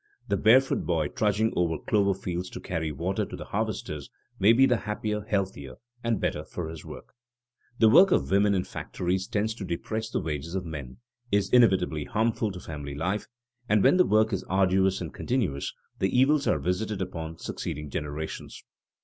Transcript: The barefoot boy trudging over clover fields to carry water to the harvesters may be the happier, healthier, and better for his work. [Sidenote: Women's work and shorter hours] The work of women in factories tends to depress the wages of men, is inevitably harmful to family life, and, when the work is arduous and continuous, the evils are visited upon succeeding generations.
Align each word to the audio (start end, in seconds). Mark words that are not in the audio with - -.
The 0.29 0.35
barefoot 0.35 0.83
boy 0.87 1.09
trudging 1.09 1.53
over 1.55 1.77
clover 1.77 2.15
fields 2.15 2.49
to 2.49 2.59
carry 2.59 2.91
water 2.91 3.23
to 3.23 3.35
the 3.35 3.45
harvesters 3.45 4.09
may 4.39 4.51
be 4.51 4.65
the 4.65 4.77
happier, 4.77 5.21
healthier, 5.21 5.75
and 6.03 6.19
better 6.19 6.43
for 6.43 6.69
his 6.69 6.83
work. 6.83 7.13
[Sidenote: 7.79 7.91
Women's 7.93 7.93
work 7.93 8.01
and 8.01 8.09
shorter 8.09 8.17
hours] 8.17 8.17
The 8.17 8.17
work 8.17 8.23
of 8.23 8.31
women 8.31 8.55
in 8.55 8.63
factories 8.63 9.27
tends 9.27 9.53
to 9.53 9.63
depress 9.63 10.09
the 10.09 10.19
wages 10.19 10.55
of 10.55 10.65
men, 10.65 10.97
is 11.31 11.49
inevitably 11.51 12.05
harmful 12.05 12.51
to 12.51 12.59
family 12.59 12.95
life, 12.95 13.27
and, 13.69 13.83
when 13.83 13.97
the 13.97 14.05
work 14.07 14.33
is 14.33 14.43
arduous 14.45 15.01
and 15.01 15.13
continuous, 15.13 15.71
the 15.99 16.09
evils 16.19 16.47
are 16.47 16.57
visited 16.57 16.99
upon 16.99 17.37
succeeding 17.37 17.91
generations. 17.91 18.63